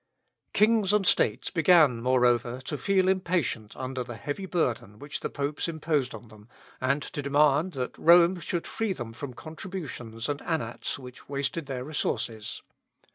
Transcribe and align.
Annal. 0.55 0.63
ad. 0.63 0.67
an. 0.69 0.75
1520. 0.77 0.81
Kings 0.81 0.93
and 0.93 1.07
states 1.07 1.51
began, 1.51 2.01
moreover, 2.01 2.59
to 2.61 2.77
feel 2.79 3.07
impatient 3.07 3.75
under 3.77 4.03
the 4.03 4.15
heavy 4.15 4.47
burden 4.47 4.97
which 4.97 5.19
the 5.19 5.29
popes 5.29 5.67
imposed 5.67 6.15
on 6.15 6.27
them, 6.29 6.49
and 6.81 7.03
to 7.03 7.21
demand 7.21 7.73
that 7.73 7.99
Rome 7.99 8.39
should 8.39 8.65
free 8.65 8.93
them 8.93 9.13
from 9.13 9.35
contributions 9.35 10.27
and 10.27 10.39
annats 10.41 10.97
which 10.97 11.29
wasted 11.29 11.67
their 11.67 11.83
resources. 11.83 12.63